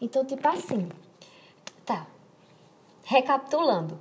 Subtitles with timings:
[0.00, 0.88] Então, tipo assim,
[1.84, 2.06] tá.
[3.04, 3.98] Recapitulando.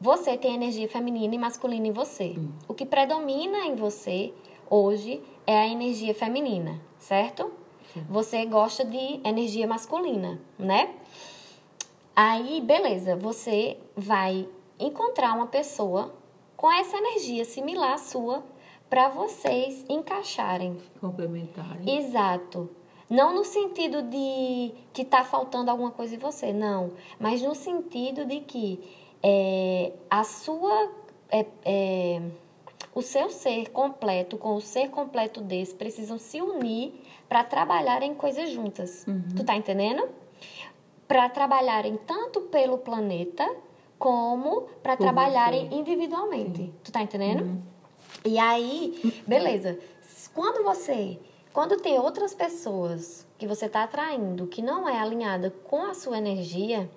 [0.00, 2.34] Você tem energia feminina e masculina em você.
[2.38, 2.52] Hum.
[2.66, 4.32] O que predomina em você
[4.68, 7.52] hoje é a energia feminina, certo?
[7.92, 8.06] Sim.
[8.08, 10.94] Você gosta de energia masculina, né?
[12.16, 14.48] Aí, beleza, você vai
[14.78, 16.14] encontrar uma pessoa
[16.56, 18.42] com essa energia similar à sua
[18.88, 20.76] para vocês encaixarem.
[21.00, 21.98] Complementarem.
[21.98, 22.68] Exato.
[23.10, 26.92] Não no sentido de que tá faltando alguma coisa em você, não.
[27.18, 28.80] Mas no sentido de que
[29.20, 30.92] é, a sua.
[31.28, 32.22] é, é,
[32.94, 36.92] o seu ser completo com o ser completo desse precisam se unir
[37.28, 39.06] para trabalharem coisas juntas.
[39.36, 40.08] Tu tá entendendo?
[41.06, 43.48] Para trabalharem tanto pelo planeta
[43.98, 45.74] como para trabalharem você.
[45.76, 46.72] individualmente.
[46.82, 47.42] Tu tá entendendo?
[47.42, 47.62] Uhum.
[48.24, 49.78] E aí, beleza.
[50.34, 51.18] Quando você,
[51.52, 56.18] quando tem outras pessoas que você está atraindo que não é alinhada com a sua
[56.18, 56.88] energia,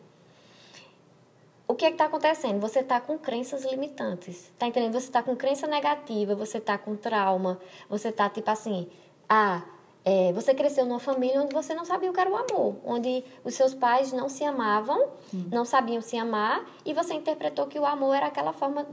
[1.67, 2.59] o que é está acontecendo?
[2.59, 4.51] Você está com crenças limitantes.
[4.59, 4.93] Tá entendendo?
[4.93, 8.87] Você está com crença negativa, você está com trauma, você está tipo assim,
[9.27, 9.63] ah,
[10.05, 13.23] é, você cresceu numa família onde você não sabia o que era o amor, onde
[13.43, 15.07] os seus pais não se amavam,
[15.49, 18.85] não sabiam se amar, e você interpretou que o amor era aquela forma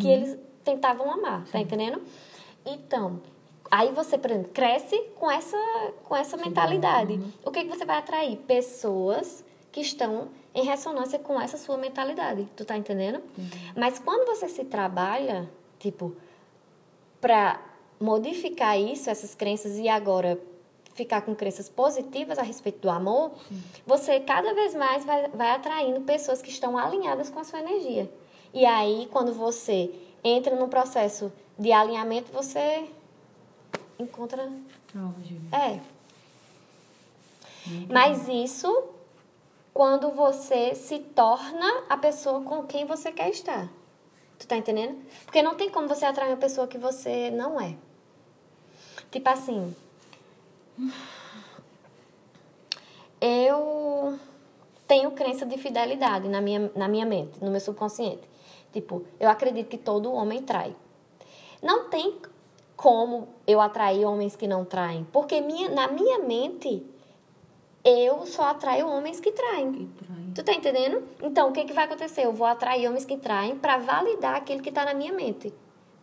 [0.00, 2.00] que eles tentavam amar, tá entendendo?
[2.64, 3.20] Então,
[3.70, 5.56] aí você, exemplo, cresce com essa,
[6.04, 7.20] com essa mentalidade.
[7.44, 8.36] O que, que você vai atrair?
[8.38, 13.20] Pessoas que estão em ressonância com essa sua mentalidade, tu tá entendendo?
[13.76, 16.14] Mas quando você se trabalha, tipo,
[17.20, 17.60] para
[18.00, 20.38] modificar isso, essas crenças e agora
[20.94, 23.32] ficar com crenças positivas a respeito do amor,
[23.84, 28.08] você cada vez mais vai, vai atraindo pessoas que estão alinhadas com a sua energia.
[28.52, 29.90] E aí, quando você
[30.22, 32.88] entra num processo de alinhamento, você
[33.98, 34.50] encontra.
[34.94, 35.40] Auge.
[35.52, 35.80] É.
[37.90, 38.90] Mas isso
[39.72, 43.68] quando você se torna a pessoa com quem você quer estar.
[44.38, 45.02] Tu tá entendendo?
[45.24, 47.76] Porque não tem como você atrair uma pessoa que você não é.
[49.10, 49.74] Tipo assim.
[53.20, 54.18] Eu
[54.86, 58.28] tenho crença de fidelidade na minha, na minha mente, no meu subconsciente.
[58.72, 60.74] Tipo, eu acredito que todo homem trai.
[61.62, 62.20] Não tem
[62.76, 65.06] como eu atrair homens que não traem.
[65.12, 66.84] Porque minha, na minha mente,
[67.84, 69.72] eu só atraio homens que traem.
[69.72, 70.24] Que trai.
[70.34, 71.02] Tu tá entendendo?
[71.22, 72.24] Então, o que, que vai acontecer?
[72.24, 75.52] Eu vou atrair homens que traem para validar aquilo que tá na minha mente.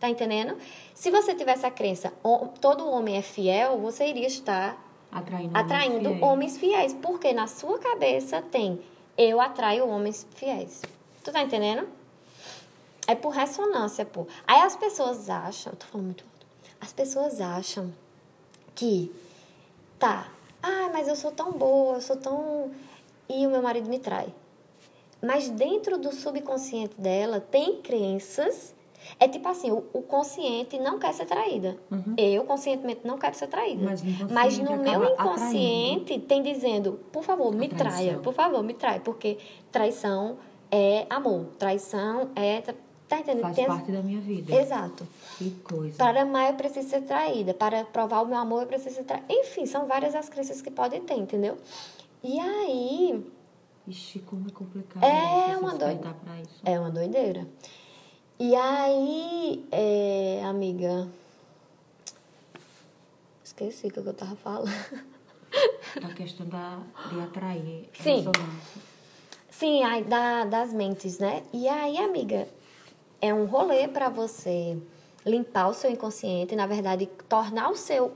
[0.00, 0.56] Tá entendendo?
[0.94, 4.76] Se você tivesse a crença, "Ho- todo homem é fiel, você iria estar
[5.12, 6.22] Atraindo, atraindo fiéis.
[6.22, 6.92] homens fiéis.
[6.94, 8.80] Porque na sua cabeça tem,
[9.16, 10.82] eu atraio homens fiéis.
[11.22, 11.86] Tu tá entendendo?
[13.06, 14.26] É por ressonância, pô.
[14.46, 16.31] Aí as pessoas acham, eu tô falando muito.
[16.82, 17.92] As pessoas acham
[18.74, 19.12] que,
[20.00, 20.28] tá,
[20.60, 22.72] ah, mas eu sou tão boa, eu sou tão.
[23.28, 24.34] E o meu marido me trai.
[25.22, 28.74] Mas dentro do subconsciente dela tem crenças.
[29.18, 31.76] É tipo assim, o, o consciente não quer ser traída.
[32.16, 33.84] Eu, conscientemente, não quero ser traída.
[33.84, 38.98] Mas Mas no meu inconsciente tem dizendo, por favor, me traia, por favor, me traia.
[38.98, 39.38] Porque
[39.70, 40.36] traição
[40.68, 41.46] é amor.
[41.58, 42.60] Traição é.
[43.12, 43.42] Tá entendendo?
[43.42, 44.54] Faz Tem parte da minha vida.
[44.54, 45.06] Exato.
[45.36, 45.98] Que coisa.
[45.98, 47.52] Para amar, eu preciso ser traída.
[47.52, 49.26] Para provar o meu amor, eu preciso ser traída.
[49.28, 51.58] Enfim, são várias as crenças que podem ter, entendeu?
[52.24, 53.22] E aí,
[53.86, 55.04] Ixi, como é complicado.
[55.04, 56.60] É você uma isso.
[56.64, 57.46] é uma doideira.
[58.40, 61.06] E aí, é, amiga.
[63.44, 64.72] Esqueci o que eu tava falando.
[66.02, 66.78] A questão da,
[67.10, 67.90] de atrair.
[67.92, 68.24] Sim.
[69.50, 71.42] Sim, aí da, das mentes, né?
[71.52, 72.48] E aí, amiga,
[73.22, 74.76] é um rolê para você
[75.24, 78.12] limpar o seu inconsciente, na verdade, tornar o seu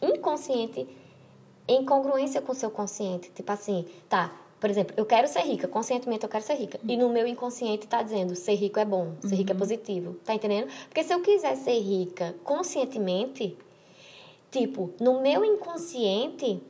[0.00, 0.88] inconsciente
[1.68, 3.30] em congruência com o seu consciente.
[3.32, 6.80] Tipo assim, tá, por exemplo, eu quero ser rica, conscientemente eu quero ser rica.
[6.82, 10.14] E no meu inconsciente tá dizendo, ser rico é bom, ser rico é positivo.
[10.24, 10.68] Tá entendendo?
[10.88, 13.58] Porque se eu quiser ser rica conscientemente,
[14.50, 16.62] tipo, no meu inconsciente,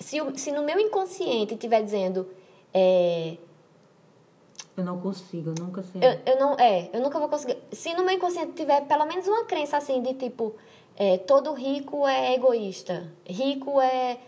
[0.00, 2.28] se, se no meu inconsciente estiver dizendo,
[2.72, 3.36] é,
[4.76, 6.00] Eu não consigo, eu nunca sei.
[6.02, 7.56] eu, eu não, é, eu nunca vou conseguir.
[7.70, 10.54] Se no meu inconsciente tiver pelo menos uma crença assim de tipo,
[10.96, 14.18] é, todo rico é egoísta, rico é,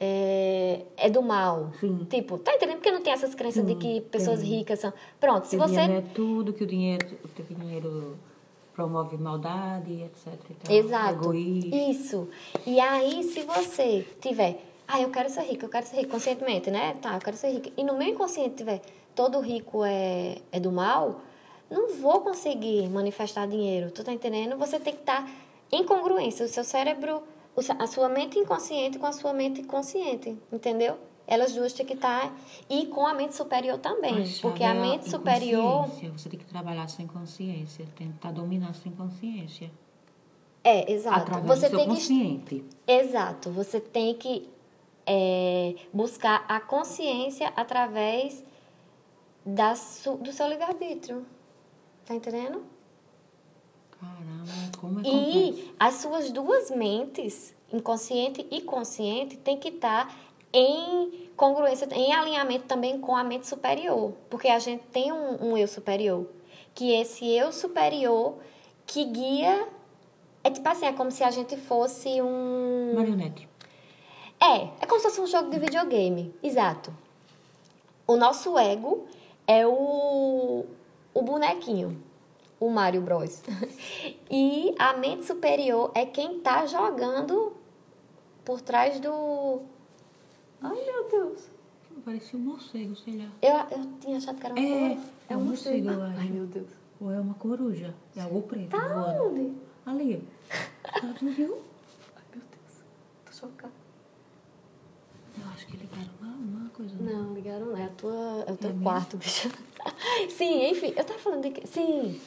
[0.00, 1.72] é, é do mal.
[1.80, 2.06] Sim.
[2.08, 2.76] Tipo, tá entendendo?
[2.76, 4.58] Porque não tem essas crenças de que pessoas tem.
[4.58, 4.92] ricas são.
[5.18, 5.80] Pronto, se que você.
[5.80, 7.04] é tudo, que o dinheiro,
[7.34, 8.16] que o dinheiro
[8.74, 10.34] promove maldade, etc.
[10.50, 10.76] e tal.
[10.76, 11.24] Exato.
[11.24, 11.76] Egoísta.
[11.76, 12.28] Isso.
[12.66, 16.70] E aí, se você tiver, ah, eu quero ser rica, eu quero ser rica conscientemente,
[16.70, 16.94] né?
[17.00, 17.70] Tá, eu quero ser rica.
[17.76, 18.82] E no meu inconsciente tiver,
[19.16, 21.22] todo rico é, é do mal,
[21.68, 23.90] não vou conseguir manifestar dinheiro.
[23.90, 24.56] Tu tá entendendo?
[24.58, 25.28] Você tem que estar
[25.72, 26.44] em congruência.
[26.44, 27.22] O seu cérebro,
[27.78, 30.96] a sua mente inconsciente com a sua mente consciente, entendeu?
[31.26, 32.32] Elas duas têm que estar.
[32.70, 34.24] E com a mente superior também.
[34.26, 35.86] chave porque a mente superior.
[35.86, 36.12] inconsciência.
[36.18, 39.72] Você tem que trabalhar sem consciência, tentar dominar sem consciência.
[40.62, 41.20] É, exato.
[41.20, 41.86] Através Você tem que.
[41.86, 42.64] consciente.
[42.86, 43.50] Exato.
[43.50, 44.48] Você tem que
[45.04, 48.44] é, buscar a consciência através
[49.46, 51.24] da su- do seu livre-arbítrio.
[52.04, 52.64] Tá entendendo?
[54.00, 55.60] Caramba, como é complexo.
[55.62, 60.14] E as suas duas mentes, inconsciente e consciente, tem que estar
[60.52, 64.12] em congruência, em alinhamento também com a mente superior.
[64.28, 66.26] Porque a gente tem um, um eu superior.
[66.74, 68.34] Que esse eu superior
[68.86, 69.68] que guia.
[70.44, 72.94] É tipo assim, é como se a gente fosse um.
[72.94, 73.48] Marionete.
[74.40, 76.34] É, é como se fosse um jogo de videogame.
[76.42, 76.92] Exato.
[78.06, 79.06] O nosso ego
[79.46, 80.64] é o,
[81.14, 82.00] o bonequinho,
[82.60, 83.42] o Mario Bros.
[84.30, 87.52] E a mente superior é quem tá jogando
[88.44, 89.60] por trás do.
[90.60, 91.48] Ai, meu Deus.
[92.04, 93.28] Parecia um morcego, sei lá.
[93.40, 94.98] Eu, eu tinha achado que era um É,
[95.30, 96.32] é um morcego, eu Ai, acho.
[96.32, 96.68] meu Deus.
[97.00, 97.94] Ou é uma coruja.
[98.16, 99.28] É algo preto Tá voando.
[99.28, 99.52] onde?
[99.86, 100.28] Ali.
[100.82, 101.58] Tá, tu viu?
[102.16, 102.80] Ai, meu Deus.
[103.24, 103.72] Tô chocada.
[105.56, 106.94] Acho que ligaram uma, uma coisa.
[107.00, 107.76] Não, ligaram não.
[107.78, 109.50] É, a tua, é o teu É quarto, bicho.
[110.28, 111.66] Sim, enfim, eu tava falando de que.
[111.66, 112.20] Sim.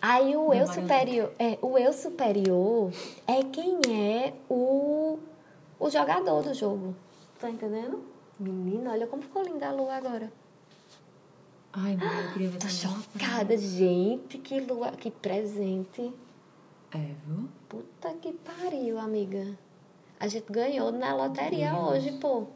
[0.00, 1.30] Aí o eu superior.
[1.38, 2.90] É, o eu superior
[3.26, 5.18] é quem é o,
[5.78, 6.96] o jogador do jogo.
[7.38, 8.02] Tá entendendo?
[8.38, 10.32] Menina, olha como ficou linda a lua agora.
[11.74, 14.38] Ai, mãe, eu queria ver lua chocada, gente.
[14.38, 16.14] Que lua, que presente.
[16.92, 17.46] É, viu?
[17.68, 19.54] Puta que pariu, amiga.
[20.18, 22.46] A gente ganhou na loteria hoje, pô.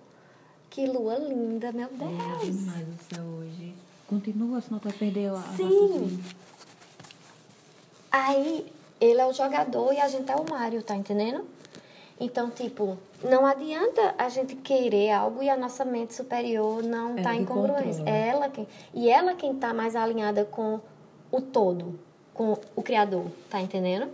[0.75, 2.43] Que lua linda, meu É Deus.
[2.43, 3.73] demais o céu hoje.
[4.09, 6.21] Continua, senão tu vai perder a Sim.
[8.11, 8.67] Aí
[9.01, 11.45] ele é o jogador e a gente é o Mário, tá entendendo?
[12.19, 17.23] Então, tipo, não adianta a gente querer algo e a nossa mente superior não Ela
[17.23, 18.03] tá em congruência.
[18.05, 18.67] É ela quem.
[18.93, 20.81] E ela quem tá mais alinhada com
[21.31, 21.97] o todo,
[22.33, 24.09] com o Criador, tá entendendo?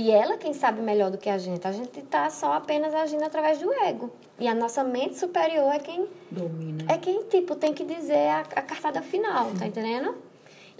[0.00, 1.66] E ela quem sabe melhor do que a gente.
[1.66, 4.12] A gente tá só apenas agindo através do ego.
[4.38, 6.84] E a nossa mente superior é quem Domina.
[6.88, 10.14] é quem, tipo, tem que dizer a, a cartada final, tá entendendo?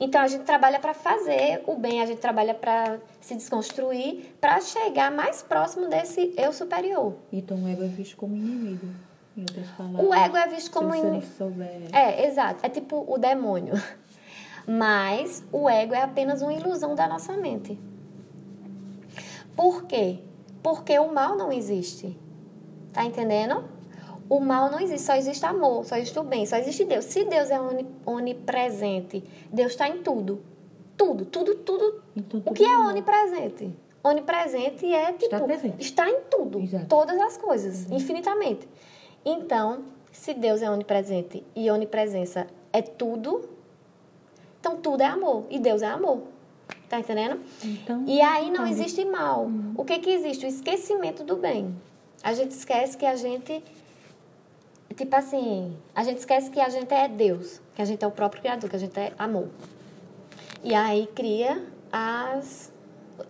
[0.01, 4.61] Então, a gente trabalha para fazer o bem, a gente trabalha para se desconstruir, para
[4.61, 7.17] chegar mais próximo desse eu superior.
[7.33, 8.87] Então o ego é visto como inimigo.
[9.37, 10.07] Em outras palavras.
[10.07, 10.93] O ego é visto como...
[10.93, 11.81] Se você in- não souber.
[11.93, 12.65] É, exato.
[12.65, 13.75] É tipo o demônio.
[14.65, 17.77] Mas o ego é apenas uma ilusão da nossa mente.
[19.59, 20.21] Por quê?
[20.63, 22.17] Porque o mal não existe.
[22.93, 23.65] Tá entendendo?
[24.29, 27.05] O mal não existe, só existe amor, só existe o bem, só existe Deus.
[27.07, 30.41] Se Deus é oni- onipresente, Deus está em tudo.
[30.97, 32.03] Tudo, tudo, tudo.
[32.47, 33.75] O que é onipresente?
[34.05, 35.25] Onipresente é tipo.
[35.35, 35.77] Está presente.
[35.83, 36.61] está em tudo.
[36.61, 36.87] Exato.
[36.87, 38.69] Todas as coisas, infinitamente.
[39.25, 39.81] Então,
[40.13, 43.49] se Deus é onipresente e onipresença é tudo,
[44.61, 45.45] então tudo é amor.
[45.51, 46.23] E Deus é amor.
[46.89, 47.41] Tá entendendo?
[47.63, 49.51] Então, E aí não então, existe mal.
[49.77, 50.47] O que que existe?
[50.47, 51.75] O esquecimento do bem.
[52.23, 53.63] A gente esquece que a gente.
[54.97, 58.11] Tipo assim, a gente esquece que a gente é Deus, que a gente é o
[58.11, 59.49] próprio Criador, que a gente é amor.
[60.65, 61.63] E aí cria
[61.93, 62.73] as,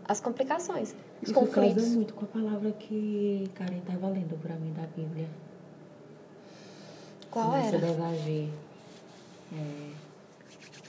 [0.06, 1.82] as complicações, os Isso conflitos.
[1.82, 5.28] casa muito com a palavra que Karen estava lendo para mim da Bíblia.
[7.31, 7.78] Qual Você era?
[7.78, 8.50] deve agir
[9.52, 9.90] é,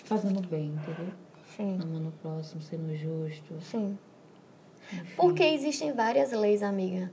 [0.06, 1.14] fazendo bem, entendeu?
[1.60, 3.54] Sim, Amando o próximo, sendo justo.
[3.60, 3.98] sim.
[4.94, 5.06] enfim.
[5.18, 7.12] Porque existem várias leis, amiga.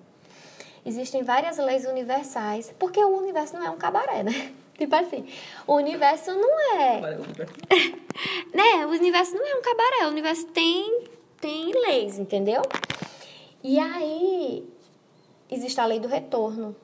[0.84, 2.72] Existem várias leis universais.
[2.78, 4.54] Porque o universo não é um cabaré, né?
[4.78, 5.26] Tipo assim,
[5.66, 7.00] o universo não é.
[8.54, 8.86] né?
[8.86, 10.06] O universo não é um cabaré.
[10.06, 11.08] O universo tem,
[11.40, 12.62] tem leis, entendeu?
[13.64, 14.64] E aí,
[15.50, 16.76] existe a lei do retorno.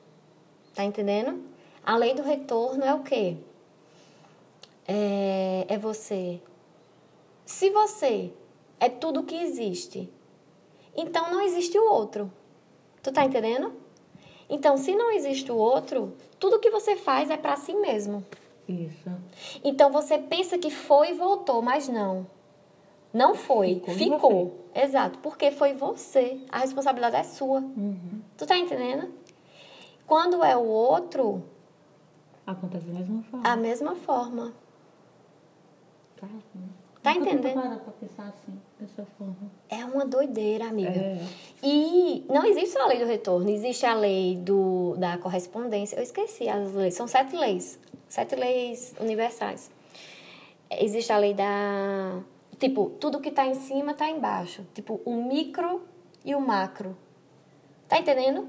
[0.75, 1.41] Tá entendendo?
[1.81, 3.37] A lei do retorno é o quê?
[4.85, 6.41] É, é você.
[7.45, 8.31] Se você
[8.79, 10.11] é tudo que existe,
[10.95, 12.31] então não existe o outro.
[13.01, 13.73] Tu tá entendendo?
[14.49, 18.23] Então, se não existe o outro, tudo que você faz é para si mesmo.
[18.67, 19.09] Isso.
[19.63, 22.25] Então você pensa que foi e voltou, mas não.
[23.11, 24.65] Não foi, Ficou ficou.
[24.73, 26.39] Exato, porque foi você.
[26.49, 27.59] A responsabilidade é sua.
[27.59, 28.21] Uhum.
[28.37, 29.13] Tu tá entendendo?
[30.07, 31.43] Quando é o outro,
[32.45, 33.47] Acontece da mesma forma.
[33.47, 34.53] a mesma forma.
[36.15, 36.82] Caramba.
[37.03, 37.53] Tá Nunca entendendo?
[37.55, 39.51] parado pra pensar assim, dessa forma.
[39.69, 40.89] É uma doideira, amiga.
[40.89, 41.19] É.
[41.61, 45.97] E não existe só a lei do retorno, existe a lei do, da correspondência.
[45.97, 47.77] Eu esqueci as leis, são sete leis.
[48.07, 49.69] Sete leis universais.
[50.71, 52.21] Existe a lei da.
[52.57, 54.65] Tipo, tudo que tá em cima tá embaixo.
[54.73, 55.81] Tipo, o micro
[56.23, 56.95] e o macro.
[57.89, 58.47] Tá entendendo?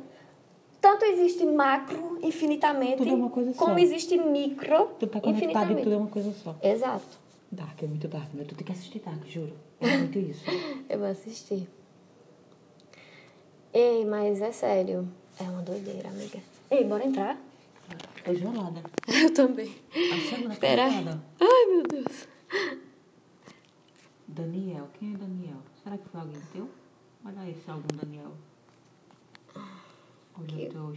[0.84, 5.82] tanto existe macro infinitamente, é como existe micro tá infinitamente.
[5.82, 6.54] tudo é uma coisa só.
[6.62, 7.23] Exato.
[7.52, 9.54] Dark, é muito Dark, mas tu tem que assistir Dark, juro.
[9.80, 10.44] É muito isso.
[10.88, 11.68] Eu vou assistir.
[13.72, 15.08] Ei, mas é sério.
[15.38, 16.38] É uma doideira, amiga.
[16.70, 17.38] Ei, bora entrar?
[18.24, 18.82] Tô gelada.
[19.08, 19.74] Eu também.
[19.92, 20.88] A segunda Pera.
[20.88, 21.22] gelada.
[21.40, 22.28] Ai, meu Deus.
[24.28, 25.58] Daniel, quem é Daniel?
[25.82, 26.68] Será que foi alguém teu?
[27.24, 28.32] Olha aí se é algum Daniel.
[29.54, 30.96] Olha o teu